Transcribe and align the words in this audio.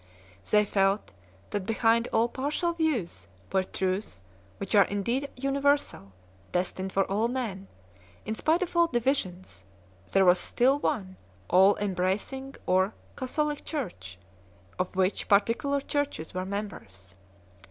They 0.49 0.65
felt 0.65 1.11
that 1.51 1.67
behind 1.67 2.07
all 2.11 2.27
partial 2.27 2.73
views 2.73 3.27
were 3.53 3.63
truths 3.63 4.23
which 4.57 4.73
are 4.73 4.85
indeed 4.85 5.29
universal, 5.35 6.11
destined 6.51 6.91
for 6.91 7.05
all 7.05 7.27
men; 7.27 7.67
in 8.25 8.33
spite 8.33 8.63
of 8.63 8.75
all 8.75 8.87
divisions, 8.87 9.63
there 10.11 10.25
was 10.25 10.39
still 10.39 10.79
one 10.79 11.17
all 11.51 11.77
embracing 11.77 12.55
or 12.65 12.95
"Catholic" 13.15 13.63
Church 13.63 14.17
2, 14.71 14.75
of 14.85 14.95
which 14.95 15.27
particular 15.29 15.79
Churches 15.79 16.33
were 16.33 16.47
members. 16.47 17.13